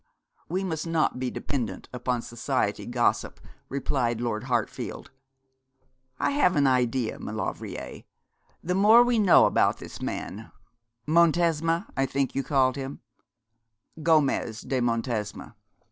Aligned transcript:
'We 0.49 0.63
must 0.63 0.87
not 0.87 1.19
be 1.19 1.29
dependent 1.29 1.87
upon 1.93 2.23
society 2.23 2.87
gossip,' 2.87 3.39
replied 3.69 4.19
Lord 4.19 4.45
Hartfield. 4.45 5.11
'I 6.17 6.31
have 6.31 6.55
an 6.55 6.65
idea, 6.65 7.19
Maulevrier. 7.19 8.01
The 8.63 8.73
more 8.73 9.03
we 9.03 9.19
know 9.19 9.45
about 9.45 9.77
this 9.77 10.01
man 10.01 10.51
Montesma, 11.07 11.85
I 11.95 12.07
think 12.07 12.33
you 12.33 12.41
called 12.41 12.77
him' 12.77 13.01
'Gomez 14.01 14.61
de 14.61 14.81
Montesma.' 14.81 15.53